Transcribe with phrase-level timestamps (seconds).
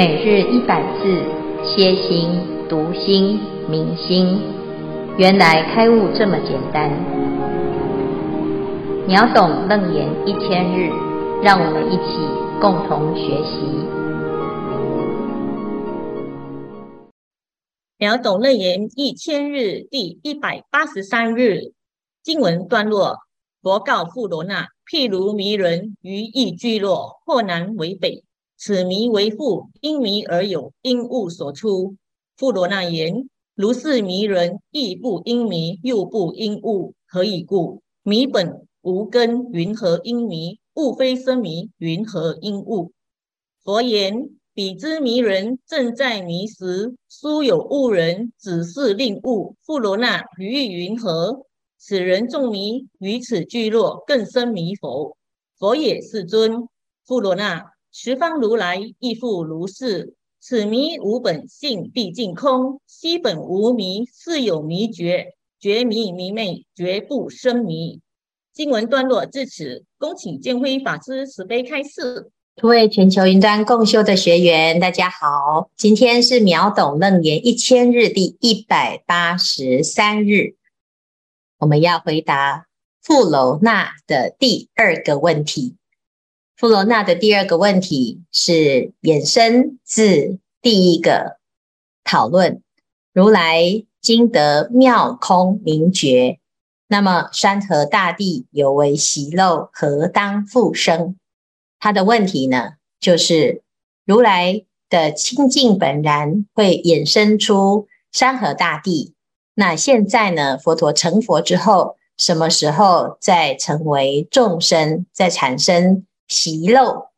[0.00, 1.22] 每日一百字，
[1.62, 2.30] 歇心、
[2.70, 4.40] 读心、明心，
[5.18, 6.90] 原来开悟这么简单。
[9.06, 10.88] 秒懂楞严一千日，
[11.42, 12.16] 让我们一起
[12.62, 13.60] 共同学习。
[17.98, 21.74] 秒懂楞严一千日第一百八十三日
[22.22, 23.18] 经文段落：
[23.60, 28.24] 佛告富罗那，譬如迷人于一聚落，或南为北。
[28.62, 31.96] 此迷为复，因迷而有，因物所出。
[32.36, 37.80] 富罗那言：如是迷人，亦不因迷，又不因物，何以故？
[38.02, 40.58] 迷本无根，云何因迷？
[40.74, 42.92] 物非生迷，云何因物？
[43.64, 49.56] 佛言：彼之迷人，正在迷时，殊有误人，只是令物。
[49.62, 51.46] 富罗那，于意云何？
[51.78, 55.16] 此人众迷于此聚落，更生迷否？
[55.58, 56.68] 佛也，世尊。
[57.06, 57.69] 富罗那。
[57.92, 60.14] 十方如来亦复如是。
[60.42, 62.80] 此迷无本性，毕竟空。
[62.86, 65.34] 悉本无迷，似有迷觉。
[65.60, 68.00] 觉迷迷昧，绝不生迷。
[68.54, 72.30] 经文段落至此，恭请建辉法师慈悲开示。
[72.56, 80.54] 诸位全球云端共修的学员，大家好，今天是秒懂楞严一千日第一百八十三日，
[81.58, 82.66] 我们要回答
[83.02, 85.76] 富楼那的第二个问题。
[86.60, 91.38] 富罗那的第二个问题是衍生自第一个
[92.04, 92.60] 讨论：
[93.14, 96.38] 如来今得妙空明觉，
[96.86, 101.16] 那么山河大地有为习漏，何当复生？
[101.78, 103.62] 他的问题呢，就是
[104.04, 109.14] 如来的清净本然会衍生出山河大地。
[109.54, 116.04] 那现在呢，佛陀成佛之后，什么时候再成为众生，再产生？
[116.30, 117.08] 皮肉，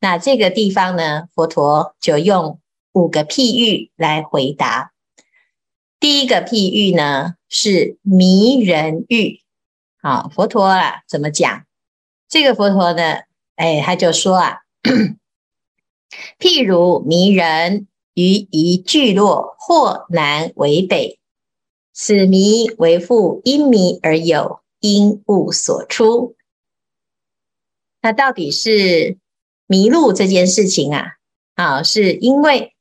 [0.00, 2.60] 那这个地方呢，佛陀就用
[2.92, 4.92] 五个譬喻来回答。
[6.00, 9.40] 第一个譬喻呢是迷人喻，
[10.02, 11.64] 好，佛陀啊怎么讲？
[12.28, 13.20] 这个佛陀呢，
[13.54, 14.58] 哎，他就说啊，
[16.40, 21.20] 譬如迷人于一聚落，或南为北，
[21.92, 26.35] 此迷为复，因迷而有，因物所出。
[28.06, 29.18] 那到底是
[29.66, 31.14] 迷路这件事情啊，
[31.56, 32.72] 啊，是因为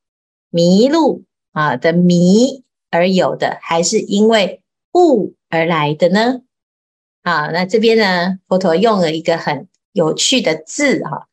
[0.51, 4.61] 迷路啊的迷而有的，还是因为
[4.93, 6.41] 悟而来的呢？
[7.23, 11.27] 啊，那这边呢，佛陀用了一个很有趣的字哈，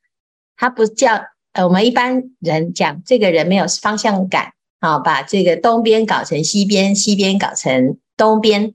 [0.57, 8.73] 他不叫呃，我们一般人讲这个人没有方向感啊，把这个东边搞成西边，西边搞成东边，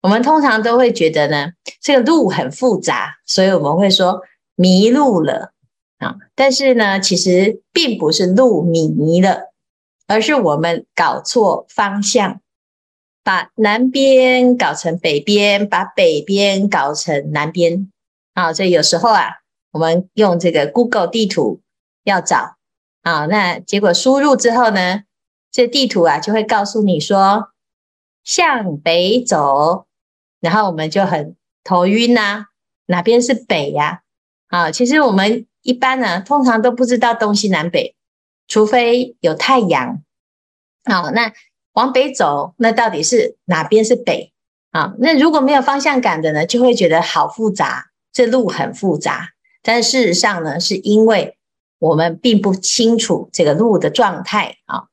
[0.00, 1.50] 我们通常都会觉得呢，
[1.82, 4.22] 这个路很复杂，所以我们会说。
[4.56, 5.52] 迷路了
[5.98, 6.16] 啊！
[6.34, 9.52] 但是呢，其实并不是路迷了，
[10.08, 12.40] 而是我们搞错方向，
[13.22, 17.90] 把南边搞成北边，把北边搞成南边
[18.34, 18.52] 啊！
[18.52, 21.60] 所以有时候啊，我们用这个 Google 地图
[22.04, 22.56] 要找
[23.02, 25.02] 啊，那结果输入之后呢，
[25.52, 27.50] 这地图啊就会告诉你说
[28.24, 29.86] 向北走，
[30.40, 32.46] 然后我们就很头晕呐，
[32.86, 34.02] 哪边是北呀？
[34.56, 37.94] 啊其实我们一般呢，通常都不知道东西南北，
[38.48, 40.02] 除非有太阳。
[40.84, 41.30] 好，那
[41.74, 44.32] 往北走，那到底是哪边是北？
[44.70, 49.30] 啊，那如果没有方向感的呢，就会觉得好复杂，这路很复杂。
[49.62, 51.36] 但事实上呢，是因为
[51.78, 54.84] 我们并不清楚这个路的状态啊，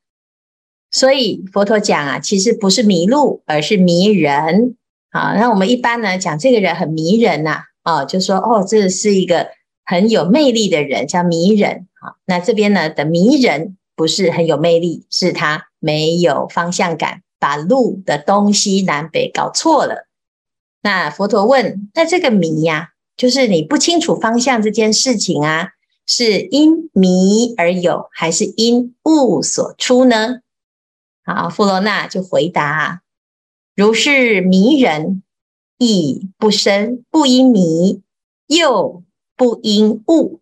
[0.90, 4.76] 所以佛陀讲啊，其实不是迷路，而是迷人。
[5.08, 7.62] 啊，那我们一般呢讲这个人很迷人呐。
[7.84, 9.48] 哦，就说哦，这是一个
[9.84, 11.86] 很有魅力的人，叫迷人。
[12.00, 20.06] 好，那这边呢的迷人不是很有魅力，是他没有方向感，把路的东西南北搞错了。
[20.82, 25.72] 那佛陀问：那这个迷呀，就是你不清楚方向这件事情啊，
[26.06, 30.40] 是因迷而有，还是因物所出呢？
[31.22, 33.02] 好，富罗那就回答：
[33.76, 35.22] 如是迷人。
[35.78, 38.02] 亦不生，不因迷，
[38.46, 39.02] 又
[39.36, 40.40] 不因物。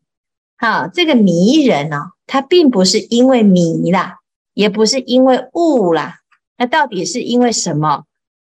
[0.56, 4.18] 好，这个迷人哦，他并不是因为迷啦，
[4.54, 6.18] 也不是因为悟啦，
[6.56, 8.04] 那到底是因为什么？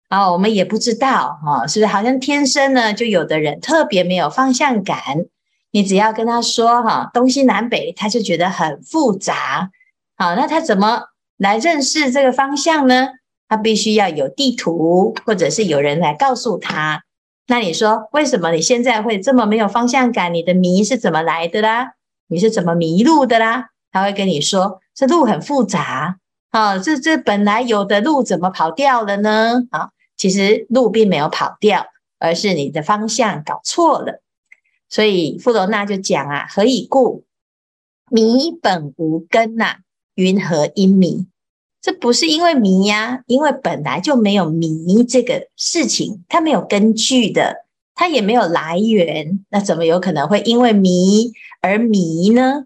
[0.08, 1.86] 啊，我们也不知道哈，是不是？
[1.86, 5.26] 好像天生呢，就有的人特别没有方向感，
[5.72, 9.70] 你只要跟他说哈，东西南北，他就觉得很复杂。
[10.16, 11.06] 好，那他怎么
[11.36, 13.08] 来认识这个方向呢？
[13.48, 17.04] 他必须要有地图，或者是有人来告诉他。
[17.48, 20.34] 那你说，为什么你现在会这么没有方向感？
[20.34, 21.92] 你的迷是怎么来的啦？
[22.28, 23.68] 你是怎么迷路的啦？
[23.92, 26.18] 他会跟你说，这路很复杂
[26.50, 29.62] 啊，这这本来有的路怎么跑掉了呢？
[29.70, 31.86] 啊，其实路并没有跑掉，
[32.18, 34.22] 而是你的方向搞错了。
[34.88, 37.24] 所以富罗娜就讲啊，何以故？
[38.10, 39.76] 迷本无根呐、
[40.14, 41.26] 云何因迷？
[41.86, 51.30] 这不是因为迷呀，因为本来就没有迷这个事情，它没有根据的，它也没有来源，那怎么有可能会因为迷
[51.62, 52.64] 而迷呢？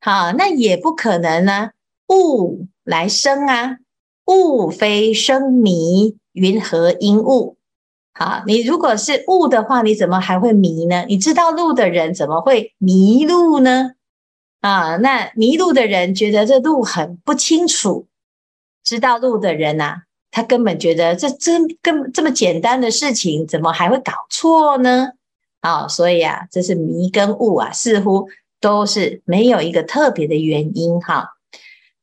[0.00, 1.70] 好，那也不可能呢、啊，
[2.08, 3.76] 物来生啊，
[4.26, 7.58] 物非生迷，云何因物？
[8.14, 11.04] 好，你如果是物的话，你怎么还会迷呢？
[11.06, 13.92] 你知道路的人怎么会迷路呢？
[14.60, 18.08] 啊，那迷路的人觉得这路很不清楚。
[18.86, 25.08] 知道路的人呐、啊，他根本觉得这真根这么简单的事情，怎么还会搞错呢？
[25.60, 28.28] 啊，所以啊，这是迷跟悟啊，似乎
[28.60, 31.30] 都是没有一个特别的原因哈。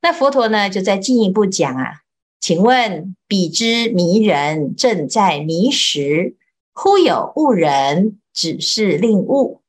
[0.01, 2.01] 那佛陀呢，就再进一步讲啊，
[2.41, 6.35] 请问彼之迷人，正在迷时，
[6.73, 9.61] 忽有悟人只是令悟。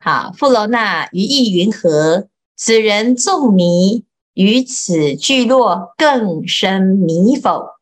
[0.00, 2.26] 好，富楼那于意云何？
[2.56, 4.04] 此人纵迷。
[4.40, 7.72] 于此聚落更深迷否？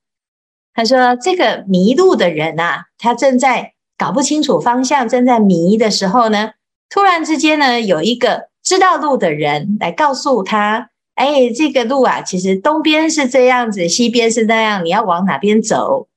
[0.74, 6.50] 他说：“这个迷路的人啊，他正在搞不清楚方向，正在迷的时候呢，
[6.90, 16.08] 突然之间呢，有一个知道路的人来告诉他：‘哎，这个路啊，其实东边是这样子，西边是那样，你要往哪边走？’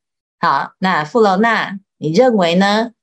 [0.42, 2.94] 好，那富楼那，你认为呢？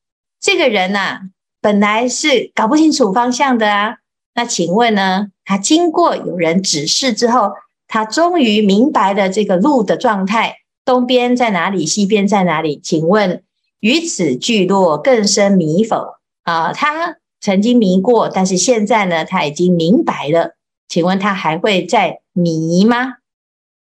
[0.40, 1.20] 这个人呐、啊，
[1.60, 3.98] 本来是搞不清楚方向的啊。”
[4.34, 5.28] 那请问呢？
[5.48, 7.52] 他经过有人指示之后，
[7.86, 12.78] 他终于明白了这个路的状态，东边在哪里，西边在哪里？
[12.78, 13.42] 请问
[13.80, 16.18] 于此聚落更生迷否？
[16.42, 20.54] 啊，他曾经迷过，但是现在呢，他已经明白了。
[20.86, 23.14] 请问他还会再迷吗？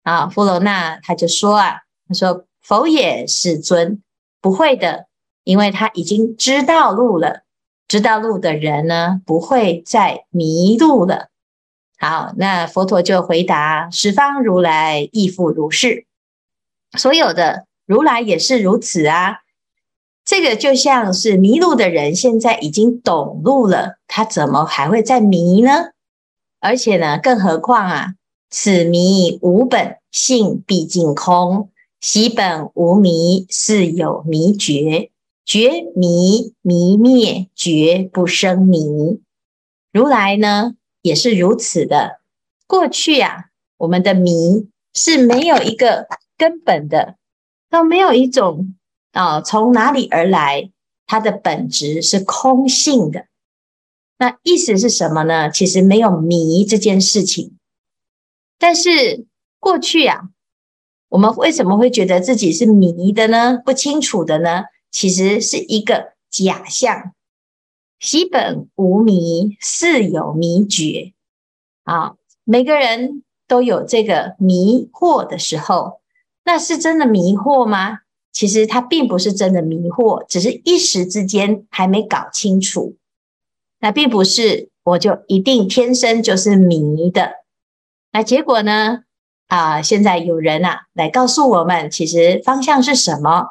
[0.02, 4.02] 啊，富罗那他就说啊，他说否也，世尊，
[4.42, 5.06] 不会的，
[5.44, 7.44] 因为他已经知道路了。
[7.88, 11.28] 知道路的人呢，不会再迷路了。
[12.04, 16.06] 好，那佛陀就回答：十方如来亦复如是，
[16.98, 19.38] 所有的如来也是如此啊。
[20.26, 25.92] 这个就像是迷路的人，现在已经懂路了，他怎么还会再迷呢？
[26.60, 28.16] 而且呢，更何况啊，
[28.50, 31.70] 此迷无本性毕竟空，
[32.02, 35.10] 习本无迷，是有迷觉。
[35.46, 39.22] 觉迷迷灭，觉不生迷。
[39.94, 40.74] 如来呢，
[41.04, 42.22] 也是如此的。
[42.66, 47.18] 过去啊，我们的迷是没有一个根本的，
[47.70, 48.74] 都没有一种
[49.12, 50.72] 啊，从哪里而来？
[51.06, 53.28] 它的本质是空性的。
[54.18, 55.52] 那意思是什么呢？
[55.52, 57.58] 其实没有迷这件事情。
[58.58, 59.26] 但是
[59.60, 60.30] 过去啊，
[61.10, 63.62] 我们为什么会觉得自己是迷的呢？
[63.64, 64.64] 不清楚的呢？
[64.90, 67.14] 其实是一个假象，
[68.04, 71.14] 昔本无迷，似有迷觉。
[71.86, 76.02] 啊，每个人都有这个迷惑的时候，
[76.44, 78.00] 那是真的迷惑吗？
[78.34, 82.98] 其实它并不是真的迷惑，只是一时之间还没搞清楚。
[83.80, 87.32] 那并不是我就一定天生就是迷的。
[88.12, 89.04] 那结果呢？
[89.48, 93.46] 啊，现在有人啊来告诉我们，其实方向是什么？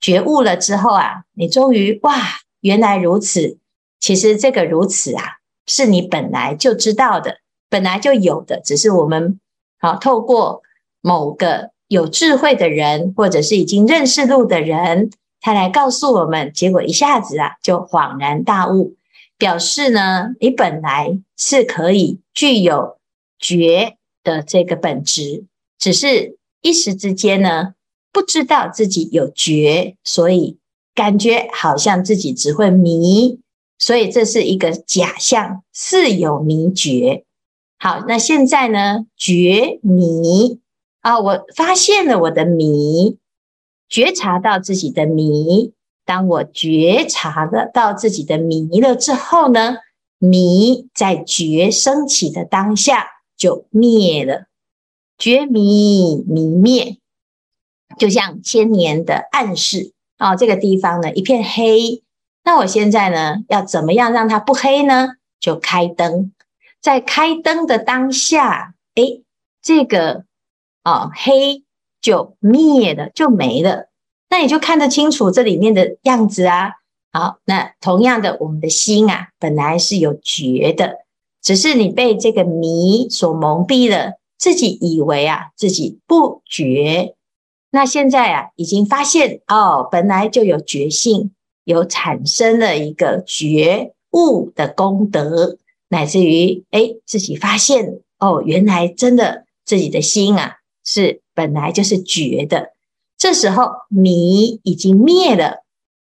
[0.00, 2.14] 觉悟了之后啊，你终于哇，
[2.60, 3.58] 原来如此。
[4.00, 5.22] 其实这个如此啊，
[5.66, 7.38] 是你本来就知道的，
[7.68, 9.40] 本来就有的，只是我们
[9.78, 10.62] 好透过
[11.00, 15.10] 某个有智慧的人，或者是已经认识路的人，
[15.40, 18.94] 他来告诉我们，结果一下子啊，就恍然大悟，
[19.38, 22.98] 表示呢，你本来是可以具有
[23.38, 25.44] 觉的这个本质，
[25.78, 27.74] 只是一时之间呢。
[28.12, 30.56] 不知道自己有觉，所以
[30.94, 33.40] 感觉好像自己只会迷，
[33.78, 37.24] 所以这是一个假象，似有迷觉。
[37.78, 39.06] 好，那现在呢？
[39.16, 40.60] 觉迷
[41.02, 43.18] 啊，我发现了我的迷，
[43.88, 45.74] 觉察到自己的迷。
[46.06, 49.76] 当我觉察的到自己的迷了之后呢，
[50.18, 54.46] 迷在觉升起的当下就灭了，
[55.18, 56.96] 觉迷迷灭。
[57.98, 62.02] 就像千年的暗示啊、这个地方呢一片黑。
[62.46, 65.16] 那我现在呢要怎么样让它不黑呢？
[65.40, 66.32] 就开灯，
[66.80, 69.24] 在开灯的当下，诶，
[69.60, 70.24] 这个
[70.82, 71.64] 啊、哦、黑
[72.00, 73.88] 就灭了，就没了。
[74.30, 76.74] 那你就看得清楚这里面的样子啊。
[77.12, 80.98] 好，那同样的，我们的心啊本来是有觉的，
[81.42, 87.16] 只是你被这个迷所蒙蔽了，自己以为啊自己不觉，
[87.70, 91.32] 那现在啊已经发现哦，本来就有觉性，
[91.66, 95.58] 有产生了一个觉悟的功德，
[95.88, 102.72] 乃至于诶自己发现哦，原来真的自己的心啊是本来就是觉的，
[103.18, 105.64] 这时候迷已经灭了，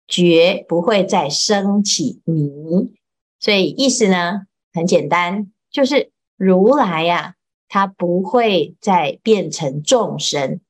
[0.06, 2.92] 觉不会再升起迷，
[3.40, 7.32] 所以意思呢很简单，就是如来呀。
[7.68, 10.60] 他不会再变成众生，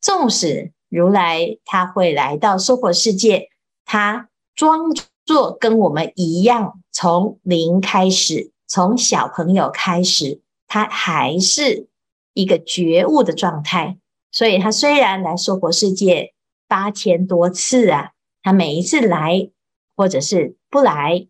[0.00, 3.50] 纵使如来他会来到娑婆世界，
[3.92, 4.94] 他装
[5.26, 11.88] 作跟我们一样，从零开始，从小朋友开始，他还是
[12.32, 13.98] 一个觉悟的状态。
[14.30, 16.34] 所以，他虽然来娑婆世界
[16.68, 18.12] 八千多次啊，
[18.44, 19.50] 他每一次来
[19.96, 21.26] 或者是不来，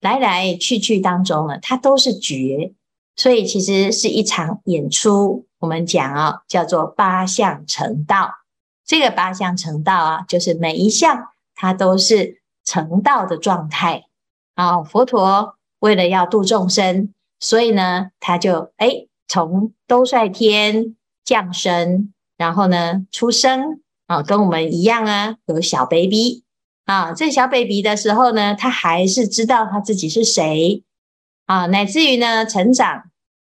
[0.00, 2.74] 来来去去当中呢，他都是觉。
[3.16, 8.30] 所以其实是一场演出，我们讲啊，叫做八相成道。
[8.86, 14.04] 这个八相成道啊，就是每一项它都是成道的状态
[14.54, 14.82] 啊。
[14.82, 26.44] 佛陀为了要度众生，所以呢，他就诶从兜率天降生，然后呢出生啊，跟我们一样啊，有小 baby
[26.84, 27.12] 啊。
[27.12, 30.82] 这小 baby 的时候呢，他还是知道他自己是谁。
[31.46, 33.10] 啊，乃至于呢成长，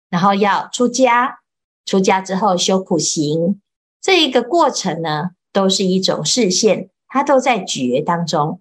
[0.08, 1.40] 然后要出家，
[1.84, 3.60] 出家之后修苦行，
[4.00, 8.60] 这一个过程呢，都是一种示现，他都在觉当中。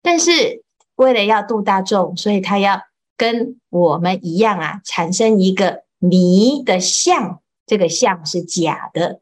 [0.00, 0.62] 但是
[0.94, 2.80] 为了要度大众，所以他要
[3.16, 9.20] 跟我们一样啊，产生一个迷的相，这个相是假的。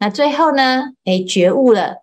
[0.00, 2.02] 那最后呢，诶，觉悟了，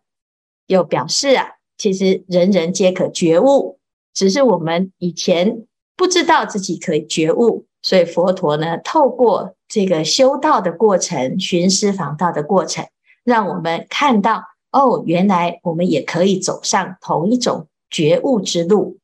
[0.67, 3.77] 又表示啊，其实人人皆可觉悟，
[4.13, 5.67] 只是我们以前。
[5.97, 12.85] 不知道自己可以觉悟，所以佛陀呢，透过这个修道的过程、寻师访道的过程，
[13.23, 14.43] 让我们看到
[14.75, 18.97] 哦，原来我们也可以走上同一种觉悟之路。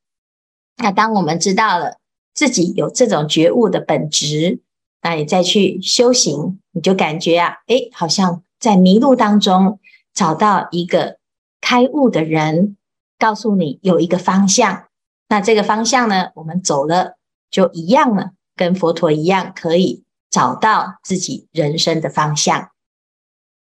[0.76, 1.96] 那当我们知道了
[2.34, 4.60] 自己有这种觉悟的本质，
[5.00, 9.80] 那你再去修行，你就感觉啊，诶，好像在迷路当中
[10.12, 11.16] 找到一个
[11.62, 12.76] 开悟的人，
[13.18, 14.84] 告诉你有一个方向。
[15.30, 17.16] 那这个方向呢，我们走了
[17.50, 22.68] 就一样了，跟佛陀一样，可以找到自己人生的方向。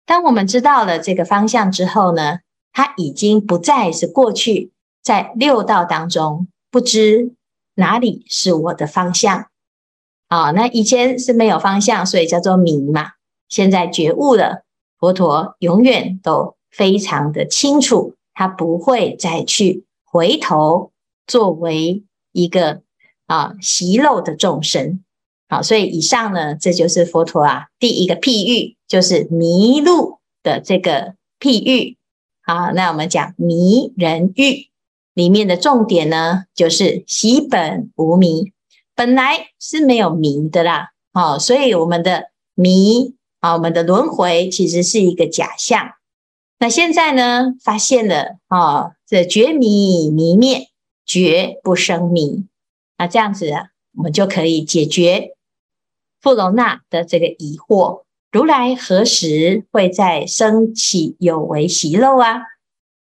[0.07, 2.39] 当我们知道了这个方向之后呢，
[2.73, 4.71] 它已经不再是过去
[5.03, 7.33] 在六道当中不知
[7.75, 9.49] 哪里是我的方向
[10.29, 10.49] 啊。
[10.51, 13.11] 那以前是没有方向，所以叫做迷嘛。
[13.49, 14.63] 现在觉悟了，
[14.97, 20.91] 佛陀永远都非常的清楚，他不会再去回头。
[21.27, 22.83] 作为一个
[23.25, 25.03] 啊习漏的众生，
[25.49, 31.97] 好，所以以上呢，这就是佛陀啊第一个譬喻，就是迷路的这个譬喻。
[32.41, 34.69] 好，那我们讲迷人喻
[35.13, 38.53] 里面的重点呢，就是习本无迷，
[38.95, 40.91] 本来是没有迷的啦。
[41.13, 45.91] 好，所以我们的迷啊，我们的轮回其实是一个假象。
[46.59, 50.69] 那现在呢，发现了啊，这觉迷迷灭。
[51.09, 52.47] 觉不生迷，
[52.97, 55.37] 那这样子啊，我们就可以解决
[56.19, 58.03] 富楼那的这个疑惑：
[58.37, 62.43] 如来何时会再生起有为习漏啊？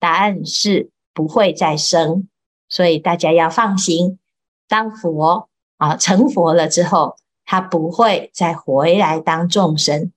[0.00, 2.26] 答案是不会再生，
[2.68, 4.18] 所以大家要放心。
[4.66, 10.10] 当佛啊成佛了之后，他不会再回来当众生，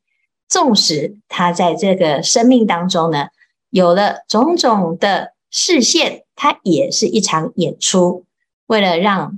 [0.50, 3.27] 纵使他在这个生命当中呢，
[3.70, 8.25] 有了种种的视线，他也是一场演出，
[8.65, 9.38] 为了让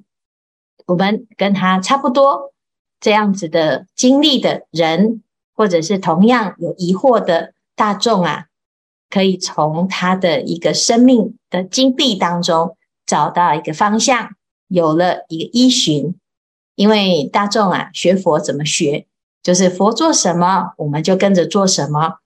[0.85, 2.53] 我们跟他差不多
[3.01, 5.21] 这样子的经历的人，
[5.55, 8.45] 或者是同样有疑惑的大众啊，
[9.09, 14.29] 可以从他的一个生命的经历当中找到一个方向，
[14.67, 16.15] 有了一个依循。
[16.75, 19.07] 因为大众啊，学佛怎么学？
[19.41, 22.17] 就是佛做什么，我们就跟着做什么；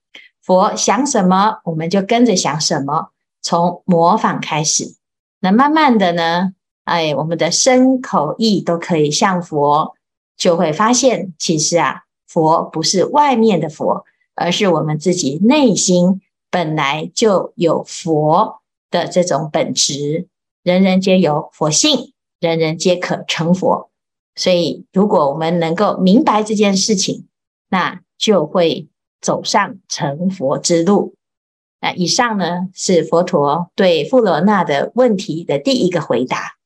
[0.42, 3.12] 佛想什么，我们就跟着想什么。
[3.42, 4.96] 从模仿开始，
[5.40, 6.54] 那慢慢的呢，
[6.86, 9.94] 哎，我们的身口意都可以像佛，
[10.36, 14.06] 就会发现，其实啊，佛不是外面的佛，
[14.36, 20.28] 而是我们自己内心本来就有佛的这种本质。
[20.62, 23.90] 人人皆有佛性，人人皆可成佛。
[24.36, 27.28] 所以，如果我们能够明白这件事情，
[27.70, 28.88] 那就会
[29.20, 31.16] 走上成佛之路。
[31.82, 36.58] 那以上呢，是佛陀对富罗那的问题的第一个回答。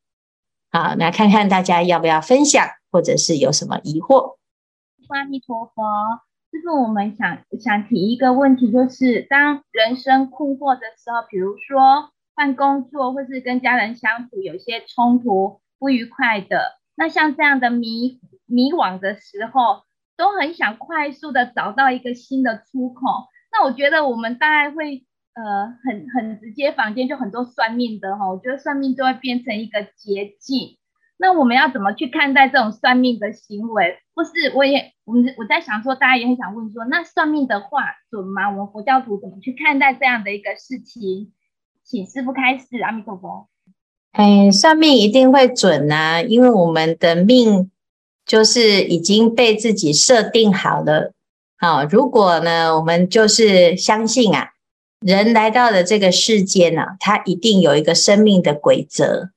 [0.72, 4.38] 好，那看看大家要不要分享，或者是有什么疑惑？
[5.10, 5.83] 阿弥陀佛，
[6.51, 19.83] 就是我们想想提一个问题，就是当人生困惑的时候，比如说换工作，或是跟家人相处有些冲突、不愉快的，那像这样的迷迷惘的时候，
[20.15, 23.01] 都很想快速的找到一个新的出口。
[23.51, 30.77] 那我觉得我们大概会呃很很直接，坊间就很多算命的哈，我觉得算命就会变成一个捷径。
[31.23, 33.97] 那我们要怎么去看待这种算命的行为？
[34.13, 38.49] 不是，我也我们我在想说，大家也很想问说，那算命的话准吗？
[38.49, 41.31] 我们佛教徒怎么去看待这样的一个事情？
[41.85, 43.47] 请师傅开始，阿弥陀佛。
[44.11, 47.71] 哎，算命一定会准啊，因为我们的命
[48.25, 51.13] 就是已经被自己设定好了。
[51.57, 54.49] 好，如果呢，我们就是相信啊，
[54.99, 59.29] 人来到了这个世间呢、啊，他一定有一个生命的规则。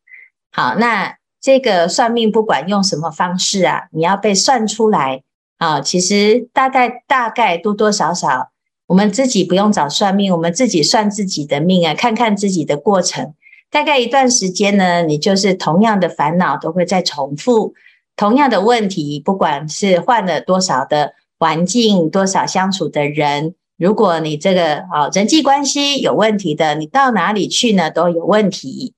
[0.51, 1.15] 好，那。
[1.47, 5.23] 这个算命不管用什么方式啊，你要被算出来
[5.59, 8.51] 啊，其实大概大概多多少少，
[8.89, 13.33] 我们自己不用找算命，我们自己算自己的命啊，看看自己的过程，
[13.71, 17.75] 大概一段时间呢，你就是同样的烦恼都会再重复，
[18.17, 28.95] 同样的问题，不管是换了多少的环境，多少相处的人，如果你这个啊人际关系有问题的，你到哪里去呢都有问题。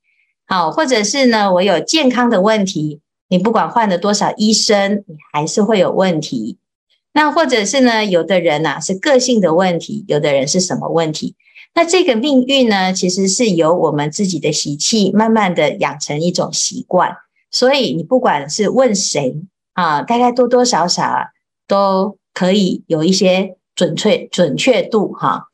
[0.50, 6.57] 好，或者是呢，我有健康的问题，你不管换了多少医生，你还是会有问题。
[7.12, 11.37] 那或者是呢，有的人呐、啊、是个性的问题，有的人是什么问题？
[11.75, 17.14] 那这个命运呢，其实是由我们自己的习气慢慢的养成一种习惯。
[17.50, 19.37] 所以你不管是问谁
[19.75, 21.28] 啊，大概多多少少，
[21.67, 25.49] 都可以有一些准确准确度哈、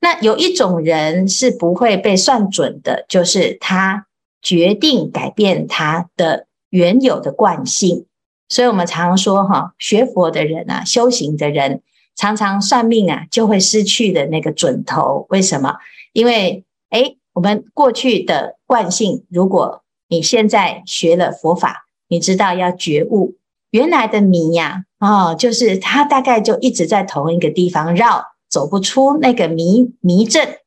[0.00, 4.04] 那有一种人是不会被算准的，就是他。
[4.44, 8.04] 决定改变他的原有的惯性，
[8.48, 11.80] 所以我们常常说哈，学佛的人啊，修行的人，
[12.14, 15.26] 常常算命啊，就会失去的那个准头。
[15.30, 15.78] 为什么？
[16.12, 23.36] 因为诶，我们过去的惯性，如果你现在学了佛法，你知道要觉悟
[23.70, 30.58] 原来的迷呀，哦，就是他大概就一直在同一个地方绕，走不出那个迷迷阵。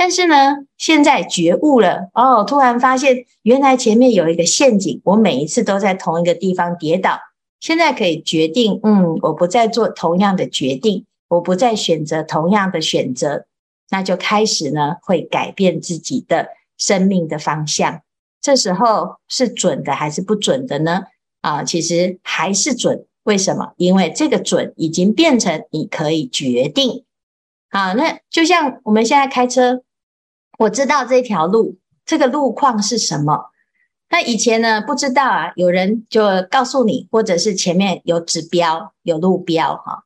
[0.00, 7.18] 但是呢，现在觉悟了哦，突然发现原来前面有一个陷阱，我每一次都在同一个地方跌倒。
[7.58, 13.46] 现在可以决定，嗯，我不再做同样的决定，我不再选择同样的选择，
[13.90, 18.02] 那就开始呢，会改变自己的生命的方向。
[18.40, 21.02] 这时候是准的还是不准的呢？
[21.40, 23.04] 啊，其实还是准。
[23.24, 23.72] 为什么？
[23.76, 27.04] 因为这个准已经变成你可以决定。
[27.68, 29.82] 好，那就像我们现在开车。
[30.58, 33.50] 我知道这条路，这个路况是什么？
[34.10, 40.02] 那以前呢，不知道啊，有人就告诉你，或者是前面有指标、有路标哈。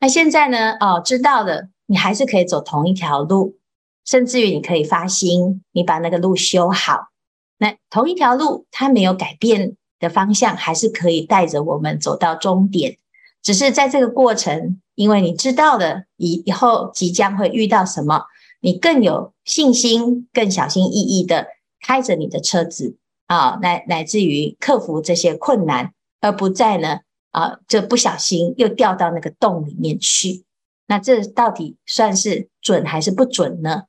[0.00, 3.56] 那现在呢，哦，知道了，你还是可以走同一条路，
[4.04, 7.08] 甚至于你可以发心，你把那个路修好。
[7.56, 12.98] 那同一条路，它没有改变的方向，还是可以带着我们走到终点。
[13.42, 18.24] 只是在这个过程，因为你知道了以以后即将会遇到什么。
[18.64, 21.48] 你更有信心，更小心翼翼的
[21.82, 22.96] 开着你的车子
[23.26, 27.00] 啊，来乃至于克服这些困难，而不再呢
[27.30, 30.44] 啊，就不小心又掉到那个洞里面去。
[30.86, 33.82] 那这到底算是准还是不准呢？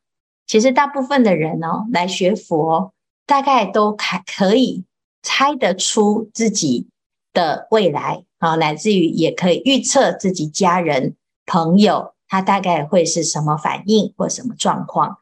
[0.46, 2.94] 其实大部分的人哦，来学佛，
[3.26, 4.84] 大概都还可以
[5.22, 6.90] 猜得出自己
[7.32, 12.15] 的未来啊，乃至于也可以预测自己家人朋友。
[12.28, 15.18] 他大概会是什么反应或什么状况？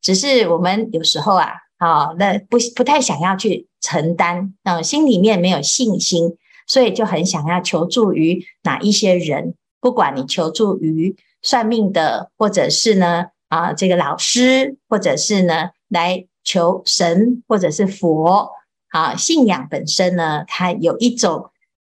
[0.00, 9.54] 只是我们有时候啊，啊，那不不太想要去承担，嗯，心里面没有信心，所以就很想要求助于哪一些人。
[9.80, 18.50] 不管你求助于算命的，或者是呢，啊，这个老师，或者是呢，来求神，或者是佛，
[18.90, 21.50] 啊，信仰本身呢，它有一种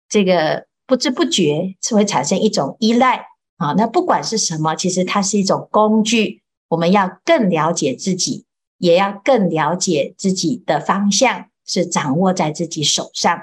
[0.09, 3.27] 这个不知不觉是会产生一种依赖。
[3.59, 6.43] 好，那不管是什么，其实它是一种工具。
[6.69, 8.45] 我们要更了解自己，
[8.79, 13.41] 也要更了解自己的方向是掌握在自己手上。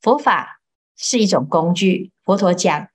[0.00, 0.60] 佛法
[0.96, 2.88] 是一种工具，佛陀讲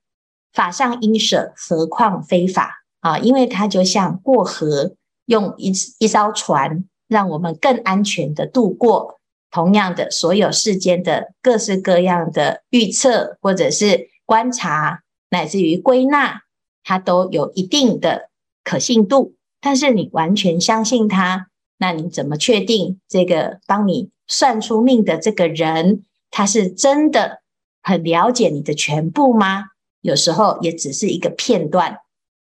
[0.53, 3.19] 法上应舍，何况非法啊？
[3.19, 9.19] 因为它就像过河，用一一艘船，让我们更安全的度过。
[9.51, 16.41] 同样的，所有世间的各式各样的预测，或者是观察，乃至于归纳。
[16.87, 18.29] 它都有一定的
[18.63, 21.47] 可信度，但是你完全相信它，
[21.79, 27.41] 那你怎么确定这个帮你算出命的这个人，他是真的
[27.83, 29.65] 很了解你的全部吗？
[29.99, 31.97] 有时候也只是一个片段。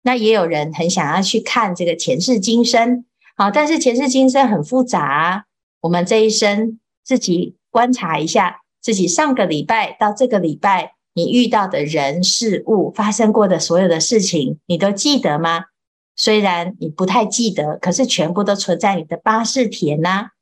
[0.02, 3.06] 那也有人很想要去看这个前世今生，
[3.38, 5.46] 好，但是前世今生很复杂。
[5.80, 15.64] 我们这一生自己观察一下，自己上个礼拜到这个礼拜，你遇到的人事物发生过的所有的事情，你都记得吗？
[16.14, 20.32] 虽然你不太记得，可是全部都存在你的八士田呐。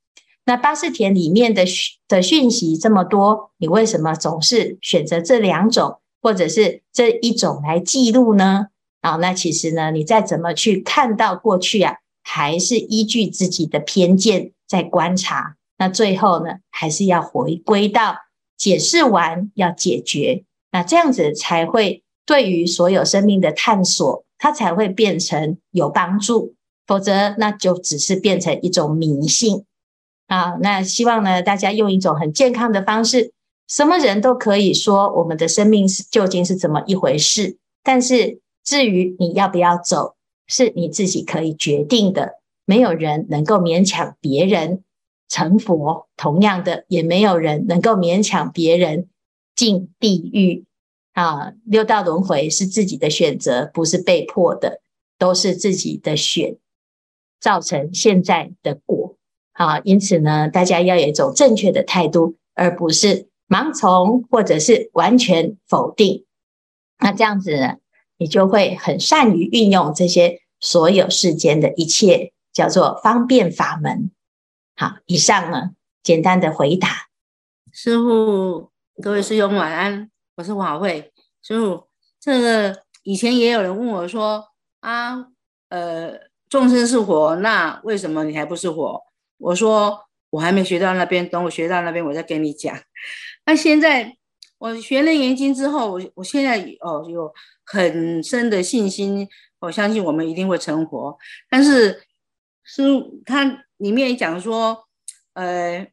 [0.44, 1.64] 那八士田里面的
[2.08, 8.66] 的讯息这么多，你为什么总是选择这两种，或者是这一种来记录呢？
[9.00, 15.54] 啊，那其实呢，你再怎么去看到过去啊，还是依据自己的偏见在观察。
[15.78, 18.16] 那最后呢，还是要回归到
[18.56, 26.56] 解释完要解决，那这样子才会对于所有生命的探索，它才会变成有帮助。
[26.84, 29.64] 否则，那就只是变成一种迷信。
[30.26, 33.32] 啊，那希望呢，大家用一种很健康的方式，
[33.68, 37.56] 什么人都可以说我们的生命是究竟是怎么一回事。
[37.84, 40.16] 但是至于你要不要走，
[40.48, 42.40] 是你自己可以决定的。
[42.64, 44.82] 没有人能够勉强别人
[45.28, 49.06] 成佛，同样的，也没有人能够勉强别人
[49.54, 50.64] 进地狱。
[51.12, 54.80] 啊，六道轮回是自己的选择，不是被迫的，
[55.16, 56.56] 都是自己的选，
[57.38, 59.16] 造成现在的果。
[59.52, 66.24] 好，因此呢，大家要有一种正确的态度，而不是盲从或者是完全否定。
[66.98, 67.76] 那这样子呢，
[68.18, 74.10] 你就会很善于运用这些所有世间的一切，叫做方便法门。
[74.74, 75.70] 好，以上呢，
[76.02, 76.88] 简单的回答。
[77.70, 78.70] 师父，
[79.02, 81.12] 各位师兄晚安，我是华慧。
[81.42, 81.88] 师父，
[82.20, 84.46] 这个以前也有人问我说
[84.78, 85.26] 啊，
[85.68, 86.12] 呃，
[86.48, 89.02] 众生是火，那为什么你还不是火？
[89.38, 92.78] 我说我还没学到那边，等我学到那边，我再跟你讲。
[93.46, 94.16] 那现在
[94.58, 99.28] 我学了严经之后，我我现在哦有很深的信心，
[99.58, 101.18] 我相信我们一定会成佛。
[101.50, 102.04] 但是
[102.62, 104.86] 书它里面也讲说，
[105.32, 105.84] 呃，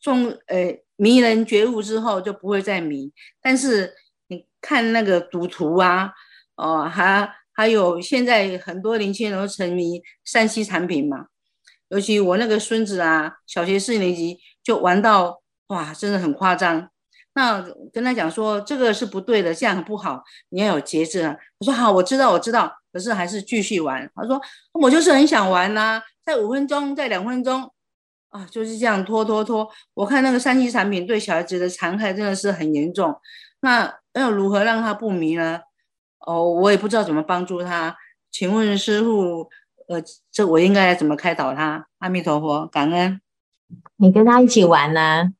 [0.00, 3.10] 众呃迷人觉悟之后就不会再迷。
[3.40, 3.94] 但是
[4.26, 6.12] 你看那个赌徒啊，
[6.56, 11.26] 哦，还还有现在很多年轻人都沉迷 3C 产品嘛。
[11.88, 16.90] 尤其我那个孙子啊，小学四年级就玩到哇，真的很夸张。
[17.34, 21.36] 那跟他讲说，这个是不对的，这样很不好，你要有节制啊。
[21.58, 24.10] 我说好，我知道，我知道，可是还是继续玩。
[24.14, 24.40] 他说
[24.72, 27.72] 我就是很想玩呐、在五分钟，在两分钟
[28.30, 29.68] 啊，就是这样拖拖拖。
[29.94, 33.14] 我看那个三 C 产品对小孩子的残害真的是很严重。
[33.60, 35.60] 那要如何让他不迷呢？
[36.26, 37.96] 哦，我也不知道怎么帮助他。
[38.30, 39.48] 请问师傅。
[39.88, 39.98] 呃，
[40.30, 41.86] 这我应该怎么开导他？
[42.00, 43.18] 阿弥陀佛，感恩。
[43.96, 45.32] 你跟他一起玩呢、啊？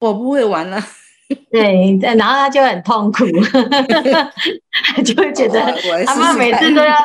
[0.00, 0.80] 我不会玩了。
[1.52, 3.26] 对，然后他就很痛苦，
[5.04, 5.60] 就会觉得
[6.06, 6.96] 阿妈每次都要，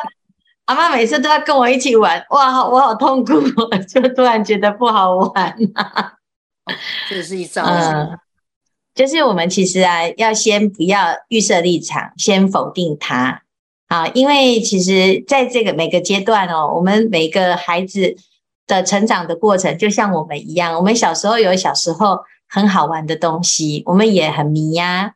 [0.70, 3.40] 阿妈每次都要跟我一起玩，哇，我好痛苦，
[3.88, 6.12] 就突然觉得不好玩、啊。
[7.10, 7.64] 这是一招。
[7.64, 8.16] 嗯，
[8.94, 13.42] 就是我们其实啊，要先不要预设立场，先否定他。
[13.88, 18.14] 啊，因为其实在这个每个阶段哦，我们每个孩子
[18.68, 25.14] 的成长的过程，就像我们一样，我们小时候有小时候很好玩的东西，我们也很迷呀。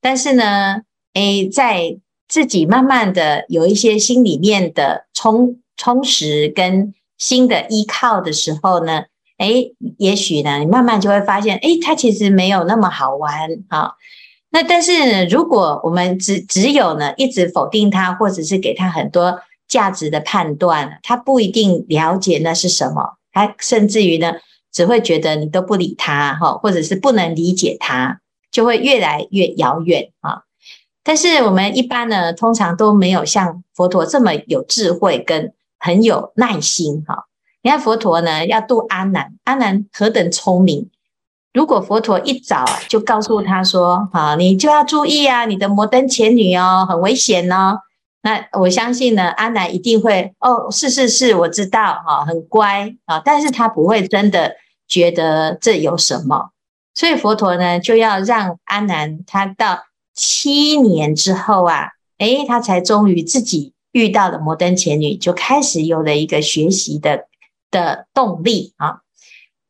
[0.00, 0.82] 但是呢，
[1.14, 9.04] 诶，在自己慢慢的有一些心里面的充充实跟新的依靠的时候呢，
[9.38, 13.92] 诶，也许呢，你慢慢就会发现，诶，它其实没有那么好玩啊。
[14.50, 24.34] 那但是呢，如果我们只只有呢，一直否定他，或者是给他很多价值的判断，他不一定了解那是什么，他甚至于呢，
[24.72, 30.42] 只会觉得你都不理他哈，或者是不能理解他，就会越来越遥远啊。
[31.08, 37.24] 但是我们一般呢，通常都没有像佛陀这么有智慧跟很有耐心哈。
[37.62, 40.90] 你看佛陀呢，要度阿难，阿难何等聪明。
[41.54, 47.80] 如果佛陀一早就告诉他说：“好，你就要注意啊，你的摩登前女哦，很危险哦。”
[48.20, 56.50] 那我相信呢，阿难一定会哦，是是是，我知道哈，很乖啊，但是他不会真的觉得这有什么。
[56.94, 59.84] 所以佛陀呢，就要让阿难他到
[60.18, 67.28] 七年之后啊，诶，他才终于自己遇到了摩登前女，就开始有了一个学习的
[67.70, 69.02] 的动力啊。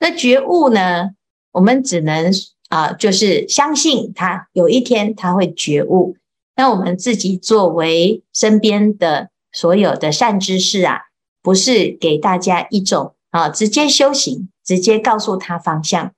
[0.00, 1.10] 那觉悟呢？
[1.52, 2.32] 我们只能
[2.70, 6.16] 啊、就是相信他有一天他会觉悟。
[6.56, 11.00] 那我们自己作为身边的所有的善知识啊，
[11.42, 16.12] 不是给大家一种啊直接修行，直接告诉他方向。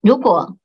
[0.00, 0.56] 如果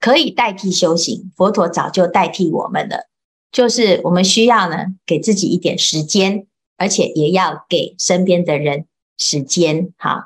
[0.00, 3.08] 可以代替修行，佛陀早就代替我们了。
[3.50, 8.84] 就是我们需要呢，给自己一点时间，而且也要给身边的人
[9.16, 9.92] 时间。
[9.96, 10.24] 好，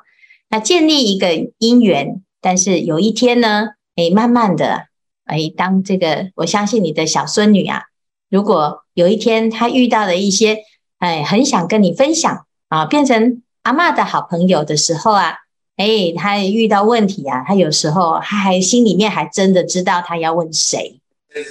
[0.49, 4.87] 那建立一个因缘，但是有一天呢，哎，慢慢的，
[5.25, 7.83] 哎，当这个，我相信你的小孙女啊，
[8.29, 10.59] 如果有一天她遇到了一些，
[10.99, 15.37] 哎，很想跟你分享啊，变成阿嬷的好朋友的时候啊，
[15.77, 20.99] 哎，他遇到问题啊，他有时候他还心里面还真的知道他要问谁，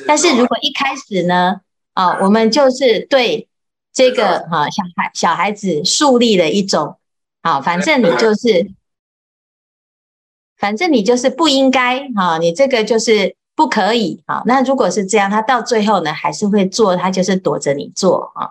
[0.07, 1.61] 但是如果一开始呢，
[1.95, 3.49] 啊，我们就是对
[3.93, 6.97] 这个哈小孩小孩子树立了一种，
[7.41, 8.71] 啊，反正你就是，
[10.57, 14.43] 反正你就是不应该哈，你这个就是不可以啊。
[14.47, 18.51] 那如果是这样，他到最后呢还是会做，他就是躲着你做啊。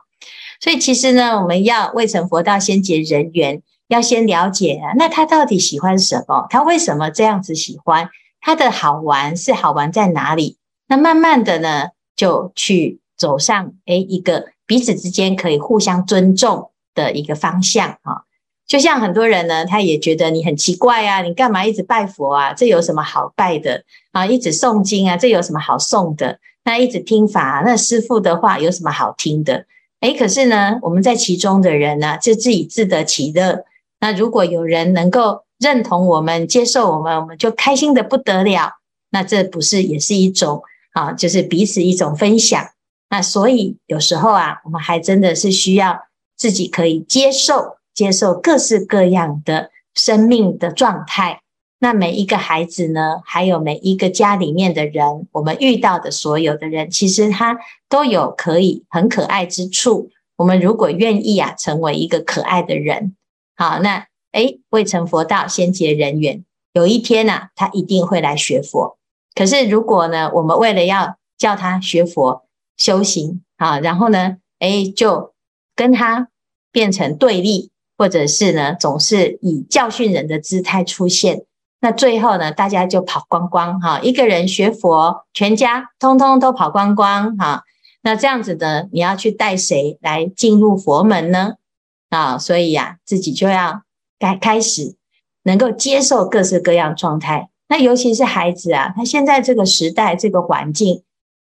[0.59, 6.47] 所以其实呢，我们要未成佛道先结人缘，要先了解，那他到底喜欢什么？
[6.49, 8.09] 他为什么这样子喜欢？
[8.39, 10.57] 他的好玩是好玩在哪里？
[10.87, 12.99] 那慢慢的呢，就去。
[13.17, 18.25] 走上诶一个彼此之间可以互相尊重的一个方向啊，
[18.65, 22.51] 就像很多人呢，他也觉得你很奇怪啊，你干嘛一直拜佛啊？
[22.53, 24.25] 这有什么好拜的啊？
[24.25, 26.39] 一直诵经啊，这有什么好诵的？
[26.63, 29.67] 那一直听法，那师父的话有什么好听的？
[29.99, 33.65] 诶，可是呢，我们在其中的人呢，就自己自得其乐。
[34.01, 38.73] 那如果有人能够认同我们、接受我们，我们就开心的不得了。
[39.11, 41.13] 那这不是也是一种啊？
[41.13, 42.61] 就是彼此一种分享。
[43.09, 45.99] 那所以有时候啊，我们还真的是需要
[46.35, 51.41] 自己可以接受，接受各式各样的生命的状态。
[51.79, 57.57] 那每一个孩子呢，还有每一个家里面的人，我们遇到的所有的人，其实他
[57.89, 60.09] 都有可以很可爱之处。
[60.37, 63.15] 我们如果愿意啊，成为一个可爱的人，
[63.61, 66.43] 好，那诶，未成佛道先结人缘，
[66.73, 68.97] 有一天呢，啊，他一定会来学佛。
[69.35, 72.41] 可是如果呢，我们为了要叫他学佛，
[72.75, 75.35] 修行啊，然后呢，诶，就
[75.75, 76.29] 跟他
[76.71, 81.43] 变成对立，或者是呢，总是以教训人的姿态出现。
[81.81, 87.61] 那最后呢，大家就跑光光哈，一个人学佛，全家通通都跑光光哈。
[88.01, 91.57] 那这样子呢，你要去带谁来进入佛门呢？
[92.11, 93.81] 啊，所以呀，自己就要
[94.19, 94.95] 该开始
[95.41, 97.49] 能够接受各式各样状态。
[97.67, 101.01] 那尤其是孩子啊，他现在这个时代，这个环境。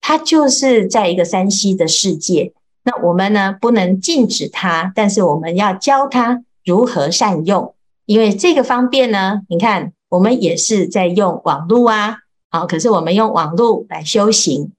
[0.01, 2.53] 他就是在一个山西的世界，
[2.85, 7.75] 那我们呢，不能禁止他，但是我们要教他如何善用，
[8.07, 12.19] 因为这个方便呢，你看我们也是在用网络啊，
[12.49, 14.73] 好，可是我们用网络来修行，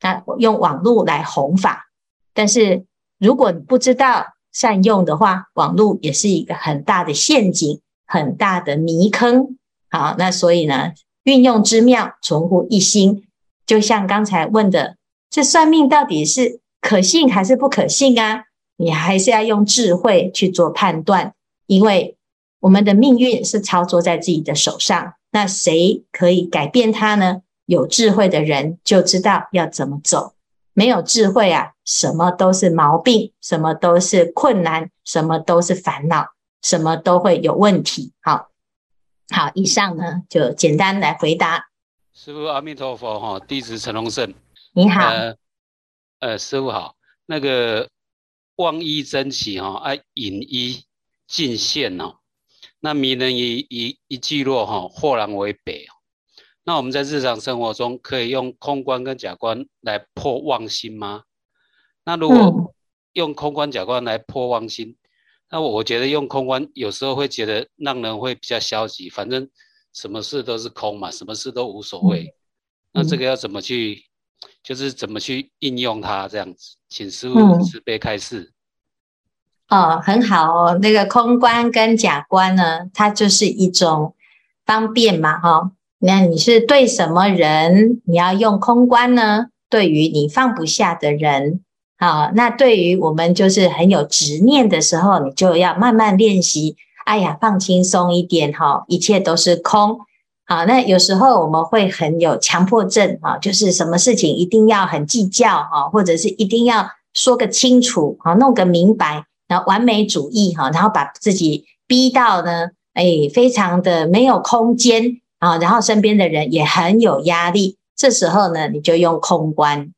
[0.00, 1.86] 啊，用网络来弘法，
[2.34, 2.84] 但是
[3.18, 9.58] 如果你不知道善用的话，网络也是一个很大的陷阱，很大的泥坑，
[9.90, 13.26] 好，那所以呢，运用之妙，存乎一心。
[13.66, 14.96] 就像刚才问的，
[15.28, 18.44] 这算命到底是可信还是不可信啊？
[18.78, 21.34] 你还是要用智慧去做判断，
[21.66, 22.16] 因为
[22.60, 25.12] 我们的命运是操作在自己的手上。
[25.32, 27.42] 那谁可以改变它呢？
[27.66, 30.32] 有智慧的人就知道要怎么走。
[30.72, 36.26] 没有智慧啊，什么都是毛病，什么都是困难，什么都是烦恼，
[36.60, 38.12] 什么都会有问题。
[38.20, 38.50] 好，
[39.30, 41.68] 好，以上呢就简单来回答。
[42.12, 44.34] 师傅阿弥陀佛哈，弟子陈龙胜，
[44.72, 45.06] 你好。
[45.08, 45.36] 呃，
[46.18, 46.96] 呃，师傅好。
[47.26, 47.88] 那个
[48.56, 50.84] 望衣争奇哈，啊，引衣
[51.28, 52.16] 尽现哦。
[52.80, 55.86] 那迷人一一一聚落哈，豁然为北。
[56.64, 61.22] 那我们在日常生活中可以用空观跟假观来破妄心吗？
[62.06, 62.74] 那如果
[63.12, 64.96] 用空观假观来破妄心，嗯、
[65.50, 69.46] 那我我觉得用空观有时候会觉得让人会比较消极，反正。
[69.92, 72.24] 什么事都是空嘛，什么事都无所谓。
[72.92, 74.04] 嗯、那这个要怎么去，
[74.42, 76.76] 嗯、就是怎么去应用它这样子？
[76.90, 78.52] 请师傅慈悲开示。
[79.70, 80.78] 哦，很好哦。
[80.82, 84.14] 那个空观跟假观呢，它就是一种
[84.66, 85.72] 方便嘛，哈、哦。
[86.00, 89.46] 那你是对什么人，你要用空观呢？
[89.70, 91.64] 对于你放不下的人，
[91.98, 96.76] 好、那对于我们就是很有执念的时候，你就要慢慢练习。
[97.06, 100.00] 哎呀，放轻松一点哈，一切都是空。
[100.44, 117.78] 好，那有时候我们会很有强迫症啊，就是什么事情一定要很计较哈，或者是一定要说个清楚，哈，弄个明白，然后完美主义哈，然后把自己逼到呢，哎，非常的没有空间啊，然后身边的人也很有压力。
[117.96, 119.92] 这时候呢，你就用空观。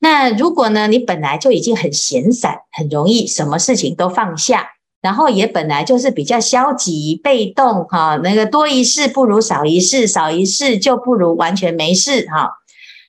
[0.00, 4.70] 那如果呢，你本来就已经很闲散，很容易什么事情都放下。
[5.02, 12.50] 然后也本来就是比较消极被动哈，那个多一事不如少一事，少一事就不如完全没事哈。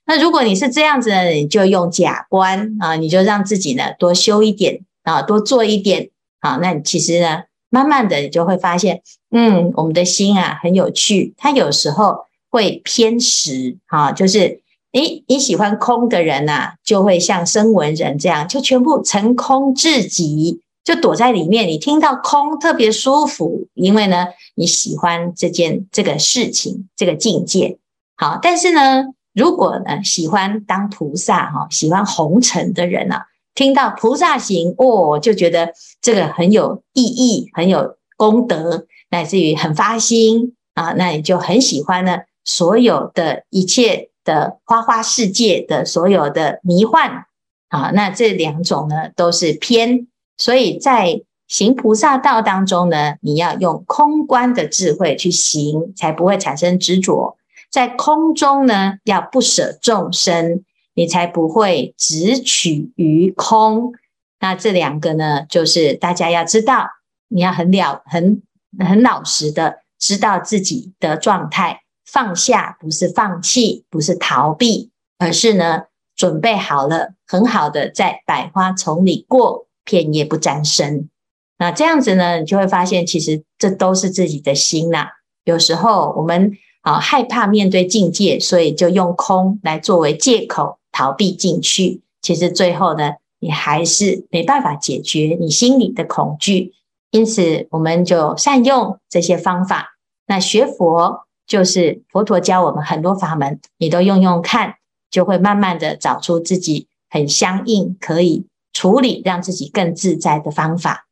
[0.05, 6.57] 那如果你是这样子呢，你就用假观啊，你就让自己呢多修一点啊，多做一点啊。
[6.61, 14.60] 那你其实呢，慢慢的你就会发现，嗯，我们的心啊很有趣，它有时候会偏实啊，就是
[14.93, 21.67] 诶，你喜欢空的人呐、就会像声闻人这样，就全部成空至极，就躲在里面。
[21.67, 27.77] 你听到空特别舒服，因为呢你喜欢这件这个事情，这个境界。
[28.17, 29.05] 好，但是呢。
[29.33, 47.25] 如果呢，喜欢当菩萨哈，喜欢红尘的人啊，听到菩萨行哦，就觉得这个很有意义，很有功德，乃至于很发心啊，那你就很喜欢呢，所有的一切的花花世界的所有的迷幻
[47.69, 50.07] 啊，那这两种呢都是偏，
[50.37, 57.37] 所以在行菩萨道当中呢，你要用空观的智慧去行，才不会产生执着。
[57.69, 63.93] 在空中呢，要不舍众生，你才不会执取于空。
[64.39, 66.87] 那这两个呢，就是大家要知道，
[67.29, 68.41] 你要很了、很
[68.79, 71.81] 很老实的知道自己的状态，
[72.11, 75.83] 放下不是放弃，不是逃避，而是呢，
[76.15, 81.09] 准备好了，很好的在百花丛里过，片叶不沾身。
[81.57, 85.07] 那这样子呢，你就会发现，其实这都是自己的心呐、
[85.45, 86.57] 有时候我们。
[86.83, 92.01] 啊，害怕面对境界，所以就用空来作为借口逃避进去。
[92.23, 96.73] 其实最后呢，你还是没办法解决你心里的恐惧。
[97.11, 99.89] 因此，我们就善用这些方法。
[100.25, 104.75] 那学佛就是佛陀教我们很多法门，你都用用看，
[105.09, 111.07] 就会慢慢的找出自己很相应可以处理，让自己更自在的方法。